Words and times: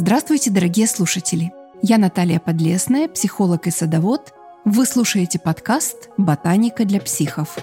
Здравствуйте, 0.00 0.52
дорогие 0.52 0.86
слушатели! 0.86 1.52
Я 1.82 1.98
Наталья 1.98 2.38
Подлесная, 2.38 3.08
психолог 3.08 3.66
и 3.66 3.72
садовод. 3.72 4.32
Вы 4.64 4.86
слушаете 4.86 5.40
подкаст 5.40 6.10
«Ботаника 6.16 6.84
для 6.84 7.00
психов». 7.00 7.58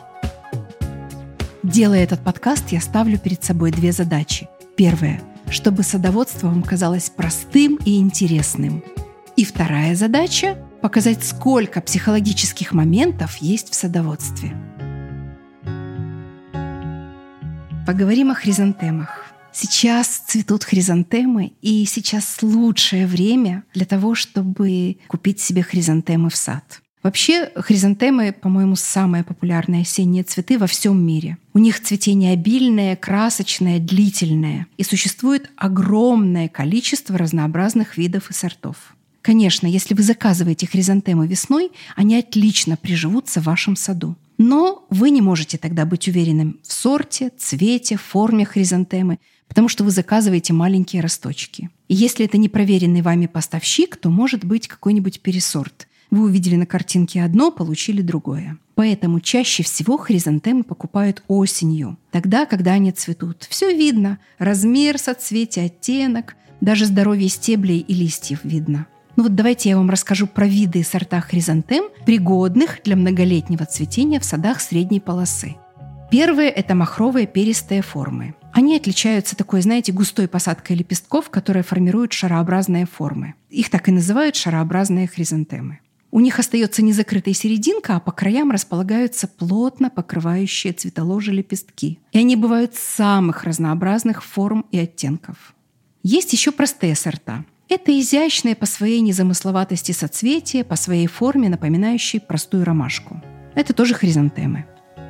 Делая 1.64 2.04
этот 2.04 2.20
подкаст, 2.20 2.74
я 2.74 2.82
ставлю 2.82 3.18
перед 3.18 3.42
собой 3.42 3.72
две 3.72 3.94
задачи. 3.94 4.50
Первая– 4.76 5.22
чтобы 5.50 5.84
садоводство 5.84 6.48
вам 6.48 6.62
казалось 6.62 7.10
простым 7.10 7.80
и 7.86 8.00
интересным. 8.00 8.84
И 9.38 9.46
вторая 9.46 9.96
задача– 9.96 10.58
показать, 10.82 11.24
сколько 11.24 11.80
психологических 11.80 12.74
моментов 12.74 13.38
есть 13.38 13.72
в 13.72 13.76
садоводстве. 13.76 14.54
Поговорим 17.88 18.32
о 18.32 18.36
хризантемах. 18.36 19.25
Сейчас 19.58 20.22
цветут 20.28 20.66
хризантемы, 20.66 21.54
и 21.62 21.86
сейчас 21.86 22.40
лучшее 22.42 23.08
время 23.08 23.64
для 23.74 23.86
того, 23.86 24.14
чтобы 24.14 24.98
купить 25.08 25.40
себе 25.40 25.64
хризантемы 25.64 26.30
в 26.30 26.36
сад. 26.36 26.82
Вообще 27.04 27.52
хризантемы, 27.56 28.34
по-моему, 28.34 28.76
самые 28.76 29.24
популярные 29.24 29.84
осенние 29.84 30.24
цветы 30.24 30.58
во 30.58 30.68
всем 30.68 31.02
мире. 31.02 31.38
У 31.54 31.60
них 31.60 31.82
цветение 31.82 32.34
обильное, 32.34 32.98
красочное, 32.98 33.80
длительное. 33.80 34.68
И 34.76 34.84
существует 34.84 35.50
огромное 35.56 36.50
количество 36.50 37.18
разнообразных 37.18 37.96
видов 37.96 38.32
и 38.32 38.34
сортов. 38.34 38.76
Конечно, 39.22 39.68
если 39.68 39.94
вы 39.94 40.04
заказываете 40.04 40.68
хризантемы 40.68 41.28
весной, 41.28 41.72
они 41.96 42.18
отлично 42.18 42.76
приживутся 42.76 43.40
в 43.40 43.46
вашем 43.46 43.78
саду. 43.78 44.18
Но 44.38 44.86
вы 44.90 45.12
не 45.12 45.22
можете 45.22 45.58
тогда 45.58 45.86
быть 45.86 46.10
уверенным 46.10 46.60
в 46.62 46.74
сорте, 46.74 47.32
цвете, 47.38 47.96
форме 47.96 48.46
хризантемы, 48.46 49.20
потому 49.48 49.70
что 49.70 49.84
вы 49.84 49.92
заказываете 49.92 50.54
маленькие 50.54 51.02
росточки. 51.02 51.70
И 51.88 51.96
если 51.96 52.26
это 52.26 52.38
не 52.38 52.50
проверенный 52.50 53.02
вами 53.02 53.28
поставщик, 53.28 53.96
то 53.98 54.10
может 54.10 54.44
быть 54.44 54.68
какой-нибудь 54.68 55.22
пересорт. 55.22 55.88
Вы 56.12 56.24
увидели 56.24 56.56
на 56.56 56.66
картинке 56.66 57.24
одно, 57.24 57.52
получили 57.52 58.02
другое. 58.02 58.58
Поэтому 58.76 59.20
чаще 59.20 59.64
всего 59.64 59.98
хризантемы 59.98 60.64
покупают 60.64 61.24
осенью, 61.28 61.98
тогда, 62.12 62.46
когда 62.46 62.74
они 62.74 62.92
цветут. 62.92 63.48
Все 63.50 63.76
видно. 63.76 64.20
Размер, 64.38 64.98
соцветие, 64.98 65.66
оттенок, 65.66 66.36
даже 66.62 66.86
здоровье 66.86 67.30
стеблей 67.30 67.80
и 67.80 67.94
листьев 67.94 68.40
видно. 68.44 68.88
Ну 69.16 69.24
вот 69.24 69.36
давайте 69.36 69.70
я 69.70 69.78
вам 69.78 69.90
расскажу 69.90 70.28
про 70.28 70.46
виды 70.46 70.80
и 70.80 70.84
сорта 70.84 71.22
хризантем, 71.22 71.86
пригодных 72.06 72.82
для 72.84 72.98
многолетнего 72.98 73.66
цветения 73.66 74.20
в 74.20 74.26
садах 74.26 74.60
средней 74.60 75.00
полосы. 75.00 75.56
Первые– 76.12 76.50
это 76.52 76.76
махровые 76.76 77.26
перистые 77.26 77.82
формы. 77.82 78.36
Они 78.56 78.78
отличаются 78.78 79.36
такой, 79.36 79.62
знаете, 79.62 79.92
густой 79.92 80.30
посадкой 80.30 80.78
лепестков, 80.78 81.30
которые 81.30 81.62
формируют 81.62 82.14
шарообразные 82.14 82.86
формы. 82.86 83.34
Их 83.50 83.70
так 83.70 83.90
и 83.90 83.92
называют 83.92 84.38
шарообразные 84.38 85.10
хризантемы. 85.10 85.80
У 86.10 86.22
них 86.22 86.40
остается 86.40 86.82
незакрытая 86.82 87.34
серединка, 87.34 87.98
а 87.98 88.00
по 88.00 88.14
краям 88.14 88.52
располагаются 88.52 89.28
плотно 89.28 89.90
покрывающие 89.90 90.72
цветоложи 90.72 91.34
лепестки. 91.34 92.00
И 92.14 92.18
они 92.18 92.38
бывают 92.38 92.76
самых 92.76 93.44
разнообразных 93.44 94.24
форм 94.24 94.66
и 94.72 94.80
оттенков. 94.80 95.54
Есть 96.02 96.32
еще 96.32 96.54
простые 96.54 96.96
сорта. 96.96 97.44
Это 97.68 98.00
изящные 98.00 98.56
по 98.56 98.66
своей 98.66 99.02
незамысловатости 99.02 99.92
соцветия, 99.92 100.64
по 100.64 100.78
своей 100.78 101.08
форме 101.08 101.50
напоминающие 101.50 102.22
простую 102.22 102.64
ромашку. 102.64 103.22
Это 103.54 103.74
тоже 103.74 103.96
хризантемы. 103.96 104.66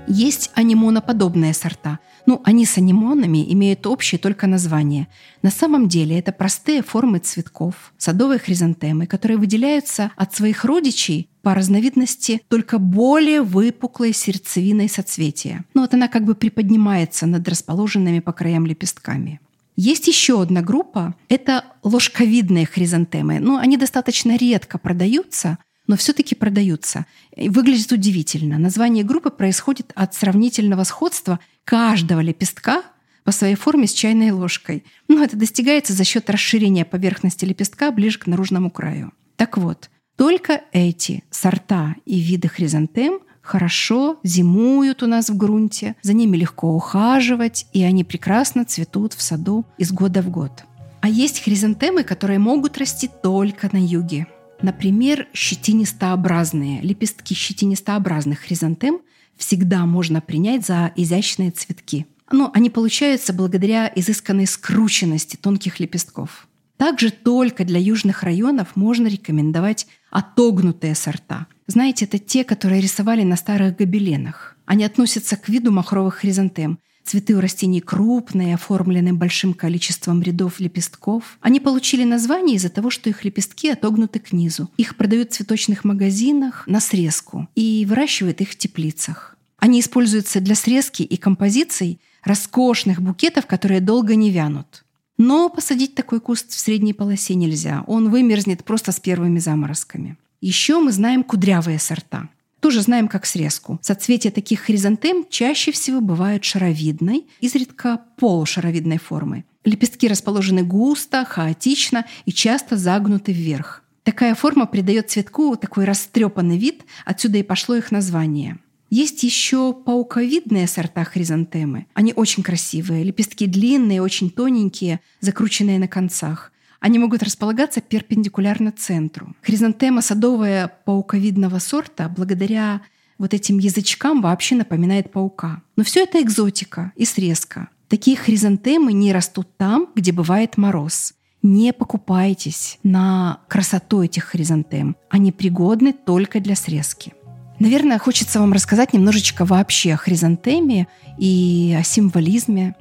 Есть 0.08 0.52
анимоноподобные 0.54 1.54
сорта. 1.54 2.00
Ну, 2.28 2.42
они 2.44 2.66
с 2.66 2.78
анимонами 2.78 3.52
имеют 3.54 3.88
общее 3.88 4.20
только 4.20 4.46
название. 4.46 5.08
На 5.42 5.50
самом 5.50 5.88
деле 5.88 6.18
это 6.20 6.32
простые 6.32 6.84
формы 6.84 7.20
цветков, 7.20 7.94
садовые 7.98 8.40
хризантемы, 8.40 9.08
которые 9.08 9.38
выделяются 9.38 10.12
от 10.16 10.36
своих 10.36 10.64
родичей 10.64 11.30
по 11.42 11.54
разновидности 11.54 12.42
только 12.48 12.78
более 12.78 13.42
выпуклой 13.42 14.14
сердцевиной 14.14 14.90
соцветия. 14.90 15.66
Ну 15.74 15.82
вот 15.82 15.94
она 15.94 16.08
как 16.08 16.24
бы 16.24 16.36
приподнимается 16.36 17.26
над 17.26 17.48
расположенными 17.48 18.20
по 18.20 18.32
краям 18.32 18.66
лепестками. 18.66 19.40
Есть 19.78 20.08
еще 20.08 20.42
одна 20.42 20.62
группа– 20.62 21.16
это 21.30 21.66
ложковидные 21.84 22.66
хризантемы. 22.66 23.40
Ну, 23.40 23.58
они 23.58 23.76
достаточно 23.76 24.38
редко 24.38 24.78
продаются, 24.78 25.58
но 25.88 25.98
все-таки 25.98 26.36
продаются. 26.36 27.06
И 27.36 27.50
выглядит 27.50 27.92
удивительно. 27.92 28.58
Название 28.58 29.04
группы 29.04 29.30
происходит 29.30 29.92
от 29.96 30.14
сравнительного 30.14 30.84
сходства 30.84 31.40
каждого 31.64 32.22
лепестка 32.22 32.84
по 33.24 33.32
своей 33.32 33.56
форме 33.56 33.88
с 33.88 33.94
чайной 33.94 34.32
ложкой. 34.32 34.84
Но 35.08 35.24
это 35.24 35.36
достигается 35.36 35.94
за 35.94 36.04
счет 36.04 36.30
расширения 36.30 36.86
поверхности 36.86 37.46
лепестка 37.46 37.92
ближе 37.92 38.20
к 38.20 38.28
наружному 38.28 38.70
краю. 38.70 39.12
Так 39.36 39.58
вот, 39.58 39.90
только 40.16 40.62
эти 40.72 41.24
сорта 41.30 41.96
и 42.06 42.20
виды 42.20 42.48
хризантем 42.48 43.20
хорошо 43.42 44.20
зимуют 44.24 45.04
у 45.04 45.08
нас 45.08 45.30
в 45.30 45.38
грунте, 45.38 45.96
за 46.02 46.14
ними 46.14 46.38
легко 46.38 46.74
ухаживать, 46.74 47.68
и 47.74 47.84
они 47.84 48.04
прекрасно 48.04 48.66
цветут 48.66 49.14
в 49.14 49.22
саду 49.22 49.66
из 49.78 49.92
года 49.92 50.22
в 50.22 50.30
год. 50.30 50.64
А 51.02 51.10
есть 51.10 51.44
хризантемы, 51.44 52.04
которые 52.04 52.40
могут 52.40 52.78
расти 52.78 53.10
только 53.22 53.70
на 53.72 53.78
юге. 53.78 54.26
Например, 54.66 55.28
щетинистообразные, 55.32 56.82
лепестки 56.82 57.36
щетинистообразных 57.36 58.40
хризантем 58.40 59.02
всегда 59.38 59.86
можно 59.86 60.22
принять 60.22 60.66
за 60.66 60.92
изящные 60.96 61.52
цветки. 61.52 62.08
Но 62.32 62.50
они 62.52 62.72
получаются 62.72 63.32
благодаря 63.32 63.92
изысканной 63.96 64.48
скрученности 64.48 65.36
тонких 65.36 65.80
лепестков. 65.80 66.48
Также 66.78 67.12
только 67.12 67.64
для 67.64 67.80
южных 67.80 68.24
районов 68.24 68.76
можно 68.76 69.06
рекомендовать 69.06 69.86
отогнутые 70.10 70.96
сорта. 70.96 71.46
Знаете, 71.68 72.06
это 72.06 72.18
те, 72.18 72.44
которые 72.44 72.82
рисовали 72.82 73.22
на 73.22 73.36
старых 73.36 73.78
гобеленах. 73.78 74.58
Они 74.66 74.84
относятся 74.84 75.38
к 75.38 75.48
виду 75.48 75.72
махровых 75.72 76.16
хризантем. 76.16 76.80
Цветы 77.06 77.36
у 77.36 77.40
растений 77.40 77.82
крупные, 77.82 78.56
оформлены 78.56 79.14
большим 79.14 79.54
количеством 79.54 80.24
рядов 80.24 80.60
лепестков. 80.60 81.38
Они 81.40 81.60
получили 81.60 82.04
название 82.04 82.56
из-за 82.56 82.70
того, 82.70 82.90
что 82.90 83.12
их 83.12 83.24
лепестки 83.24 83.70
отогнуты 83.70 84.18
к 84.18 84.34
низу. 84.34 84.72
Их 84.78 84.98
продают 84.98 85.30
в 85.30 85.36
цветочных 85.36 85.84
магазинах 85.84 86.66
на 86.66 86.80
срезку 86.80 87.48
и 87.54 87.86
выращивают 87.88 88.42
их 88.42 88.50
в 88.50 88.58
теплицах. 88.58 89.38
Они 89.60 89.82
используются 89.82 90.40
для 90.40 90.56
срезки 90.56 91.04
и 91.04 91.16
композиций 91.18 92.00
роскошных 92.24 93.04
букетов, 93.04 93.46
которые 93.46 93.82
долго 93.82 94.16
не 94.16 94.32
вянут. 94.32 94.84
Но 95.20 95.50
посадить 95.50 95.94
такой 95.94 96.20
куст 96.20 96.50
в 96.50 96.60
средней 96.60 96.94
полосе 96.94 97.36
нельзя. 97.36 97.84
Он 97.86 98.10
вымерзнет 98.10 98.64
просто 98.64 98.92
с 98.92 99.00
первыми 99.00 99.38
заморозками. 99.38 100.18
Еще 100.42 100.80
мы 100.80 100.92
знаем 100.92 101.24
кудрявые 101.24 101.78
сорта 101.78 102.30
тоже 102.66 102.82
знаем 102.82 103.08
как 103.08 103.28
срезку. 103.28 103.78
Соцветия 103.84 104.32
таких 104.32 104.62
хризантем 104.62 105.28
чаще 105.30 105.72
всего 105.72 106.02
бывают 106.02 106.44
шаровидной, 106.44 107.28
изредка 107.40 108.02
полушаровидной 108.18 108.98
формы. 108.98 109.46
Лепестки 109.66 110.08
расположены 110.08 110.64
густо, 110.64 111.26
хаотично 111.26 112.06
и 112.26 112.32
часто 112.32 112.76
загнуты 112.76 113.34
вверх. 113.34 113.84
Такая 114.02 114.34
форма 114.34 114.66
придает 114.66 115.12
цветку 115.12 115.56
такой 115.58 115.86
растрепанный 115.86 116.58
вид, 116.58 116.86
отсюда 117.06 117.38
и 117.38 117.44
пошло 117.44 117.76
их 117.76 117.92
название. 117.92 118.58
Есть 118.90 119.22
еще 119.22 119.72
пауковидные 119.72 120.66
сорта 120.66 121.04
хризантемы. 121.04 121.86
Они 121.94 122.14
очень 122.16 122.42
красивые. 122.42 123.04
Лепестки 123.04 123.46
длинные, 123.46 124.02
очень 124.02 124.32
тоненькие, 124.32 125.02
закрученные 125.20 125.78
на 125.78 125.88
концах. 125.88 126.52
Они 126.80 127.00
могут 127.00 127.24
располагаться 127.24 127.82
перпендикулярно 127.82 128.72
центру. 128.72 129.36
Хризантема 129.42 130.02
садовая 130.02 130.72
пауковидного 130.86 131.60
сорта 131.60 132.10
благодаря 132.10 132.82
вот 133.18 133.34
этим 133.34 133.60
язычкам 133.60 134.22
вообще 134.22 134.56
напоминает 134.56 135.12
паука. 135.12 135.62
Но 135.76 135.84
все 135.84 136.04
это 136.04 136.22
экзотика 136.22 136.92
и 136.96 137.06
срезка. 137.06 137.70
Такие 137.88 138.18
хризантемы 138.18 138.94
не 138.94 139.14
растут 139.14 139.48
там, 139.58 139.88
где 139.96 140.12
бывает 140.12 140.58
мороз. 140.58 141.14
Не 141.42 141.74
покупайтесь 141.74 142.80
на 142.82 143.40
красоту 143.48 144.02
этих 144.02 144.24
хризантем. 144.26 144.96
Они 145.10 145.32
пригодны 145.32 145.94
только 145.94 146.40
для 146.40 146.56
срезки. 146.56 147.14
Наверное, 147.60 148.00
хочется 148.00 148.40
вам 148.40 148.52
рассказать 148.52 148.94
немножечко 148.94 149.46
вообще 149.46 149.94
о 149.94 149.98
хризантеме 149.98 150.88
и 151.18 151.76
о 151.80 151.84
символизме. 151.84 152.76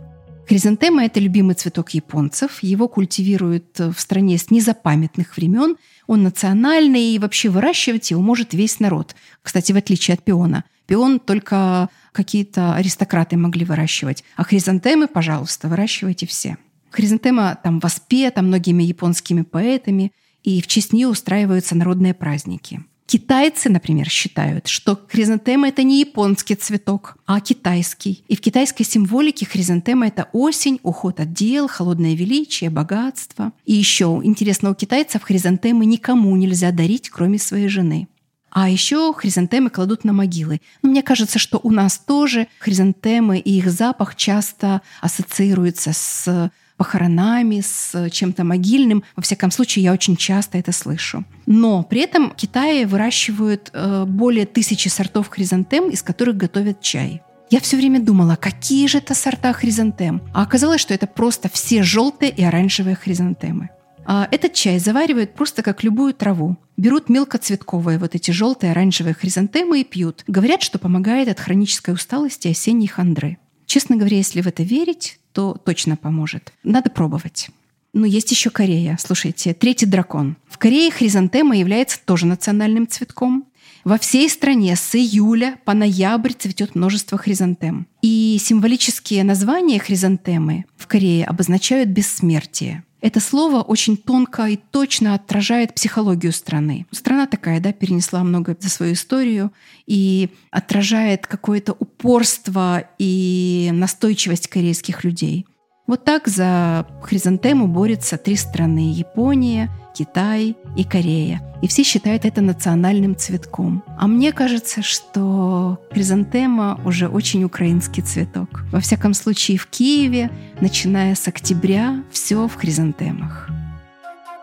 Хризантема– 0.46 1.04
это 1.06 1.20
любимый 1.20 1.54
цветок 1.54 1.90
японцев. 1.90 2.62
Его 2.62 2.86
культивируют 2.86 3.78
в 3.78 3.94
стране 3.98 4.36
с 4.36 4.50
незапамятных 4.50 5.36
времен. 5.36 5.76
Он 6.06 6.22
национальный, 6.22 7.14
и 7.14 7.18
вообще 7.18 7.48
выращивать 7.48 8.10
его 8.10 8.20
может 8.20 8.52
весь 8.52 8.78
народ. 8.78 9.16
Кстати, 9.42 9.72
в 9.72 9.76
отличие 9.76 10.14
от 10.14 10.22
пиона. 10.22 10.64
Пион 10.86 11.18
только 11.18 11.88
какие-то 12.12 12.74
аристократы 12.74 13.36
могли 13.36 13.64
выращивать. 13.64 14.22
А 14.36 14.44
хризантемы, 14.44 15.08
пожалуйста, 15.08 15.68
выращивайте 15.68 16.26
все. 16.26 16.58
Хризантема 16.90 17.58
там 17.62 17.80
воспета 17.80 18.42
многими 18.42 18.82
японскими 18.82 19.42
поэтами, 19.42 20.12
и 20.42 20.60
в 20.60 20.66
честь 20.66 20.92
нее 20.92 21.08
устраиваются 21.08 21.74
народные 21.74 22.12
праздники. 22.12 22.84
Китайцы, 23.06 23.68
например, 23.68 24.08
считают, 24.08 24.66
что 24.66 24.98
хризантема— 25.08 25.68
это 25.68 25.82
не 25.82 26.00
японский 26.00 26.54
цветок, 26.54 27.16
а 27.26 27.40
китайский. 27.40 28.24
И 28.28 28.36
в 28.36 28.40
китайской 28.40 28.84
символике 28.84 29.44
хризантема— 29.44 30.06
это 30.08 30.28
осень, 30.32 30.80
уход 30.82 31.20
от 31.20 31.32
дел, 31.32 31.68
холодное 31.68 32.14
величие, 32.14 32.70
богатство. 32.70 33.52
И 33.66 33.74
еще 33.74 34.20
интересно, 34.24 34.70
у 34.70 34.74
китайцев 34.74 35.22
хризантемы 35.22 35.84
никому 35.84 36.34
нельзя 36.34 36.72
дарить, 36.72 37.10
кроме 37.10 37.38
своей 37.38 37.68
жены. 37.68 38.08
А 38.50 38.70
еще 38.70 39.12
хризантемы 39.12 39.68
кладут 39.68 40.04
на 40.04 40.12
могилы. 40.12 40.60
Но 40.80 40.88
мне 40.88 41.02
кажется, 41.02 41.38
что 41.38 41.60
у 41.62 41.70
нас 41.70 41.98
тоже 41.98 42.46
хризантемы 42.60 43.38
и 43.38 43.58
их 43.58 43.68
запах 43.70 44.14
часто 44.14 44.80
ассоциируются 45.00 45.92
с 45.92 46.50
похоронами, 46.76 47.60
с 47.60 48.10
чем-то 48.10 48.44
могильным. 48.44 49.04
Во 49.16 49.22
всяком 49.22 49.50
случае, 49.50 49.84
я 49.84 49.92
очень 49.92 50.16
часто 50.16 50.58
это 50.58 50.72
слышу. 50.72 51.24
Но 51.46 51.82
при 51.82 52.00
этом 52.00 52.30
в 52.30 52.34
Китае 52.34 52.86
выращивают 52.86 53.70
э, 53.72 54.04
более 54.06 54.46
тысячи 54.46 54.88
сортов 54.88 55.28
хризантем, 55.28 55.90
из 55.90 56.02
которых 56.02 56.36
готовят 56.36 56.80
чай. 56.80 57.22
Я 57.50 57.60
все 57.60 57.76
время 57.76 58.00
думала, 58.00 58.36
какие 58.36 58.86
же 58.86 58.98
это 58.98 59.14
сорта 59.14 59.52
хризантем. 59.52 60.22
А 60.32 60.42
оказалось, 60.42 60.80
что 60.80 60.94
это 60.94 61.06
просто 61.06 61.48
все 61.48 61.82
желтые 61.82 62.32
и 62.32 62.42
оранжевые 62.42 62.96
хризантемы. 62.96 63.70
А 64.06 64.28
этот 64.30 64.52
чай 64.54 64.78
заваривают 64.78 65.34
просто 65.34 65.62
как 65.62 65.82
любую 65.82 66.14
траву. 66.14 66.56
Берут 66.76 67.08
мелкоцветковые 67.08 67.98
вот 67.98 68.14
эти 68.14 68.30
желтые 68.32 68.72
оранжевые 68.72 69.14
хризантемы 69.14 69.80
и 69.80 69.84
пьют. 69.84 70.24
Говорят, 70.26 70.62
что 70.62 70.78
помогает 70.78 71.28
от 71.28 71.40
хронической 71.40 71.94
усталости 71.94 72.48
осенней 72.48 72.88
хандры. 72.88 73.38
Честно 73.66 73.96
говоря, 73.96 74.16
если 74.16 74.40
в 74.40 74.46
это 74.46 74.62
верить, 74.62 75.18
то 75.34 75.60
точно 75.64 75.96
поможет. 75.96 76.52
Надо 76.62 76.88
пробовать. 76.88 77.50
Ну, 77.92 78.04
есть 78.04 78.30
еще 78.30 78.50
Корея. 78.50 78.96
Слушайте, 79.00 79.52
третий 79.52 79.86
дракон. 79.86 80.36
В 80.48 80.58
Корее 80.58 80.90
хризантема 80.90 81.56
является 81.56 82.00
тоже 82.04 82.26
национальным 82.26 82.88
цветком. 82.88 83.44
Во 83.84 83.98
всей 83.98 84.30
стране 84.30 84.74
с 84.76 84.94
июля 84.94 85.58
по 85.64 85.74
ноябрь 85.74 86.32
цветет 86.32 86.74
множество 86.74 87.18
хризантем. 87.18 87.86
И 88.00 88.38
символические 88.40 89.24
названия 89.24 89.78
хризантемы 89.78 90.64
в 90.76 90.86
Корее 90.86 91.26
обозначают 91.26 91.90
бессмертие. 91.90 92.84
Это 93.04 93.20
слово 93.20 93.60
очень 93.60 93.98
тонко 93.98 94.46
и 94.46 94.56
точно 94.56 95.12
отражает 95.12 95.74
психологию 95.74 96.32
страны. 96.32 96.86
Страна 96.90 97.26
такая, 97.26 97.60
да, 97.60 97.70
перенесла 97.74 98.24
много 98.24 98.56
за 98.58 98.70
свою 98.70 98.94
историю 98.94 99.52
и 99.86 100.30
отражает 100.50 101.26
какое-то 101.26 101.74
упорство 101.78 102.88
и 102.98 103.68
настойчивость 103.74 104.48
корейских 104.48 105.04
людей. 105.04 105.44
Вот 105.86 106.02
так 106.04 106.28
за 106.28 106.86
хризантему 107.02 107.68
борются 107.68 108.16
три 108.16 108.36
страны— 108.36 108.92
Япония, 108.94 109.70
Китай 109.94 110.56
и 110.76 110.84
Корея. 110.84 111.42
И 111.60 111.68
все 111.68 111.82
считают 111.82 112.24
это 112.24 112.40
национальным 112.40 113.16
цветком. 113.16 113.82
А 113.98 114.06
мне 114.06 114.32
кажется, 114.32 114.82
что 114.82 115.78
хризантема 115.92 116.80
уже 116.84 117.08
очень 117.08 117.44
украинский 117.44 118.02
цветок. 118.02 118.64
Во 118.72 118.80
всяком 118.80 119.12
случае, 119.14 119.58
в 119.58 119.66
Киеве, 119.66 120.30
начиная 120.60 121.14
с 121.14 121.28
октября, 121.28 122.02
все 122.10 122.48
в 122.48 122.54
хризантемах. 122.54 123.50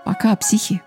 Пока, 0.05 0.35
психи! 0.35 0.81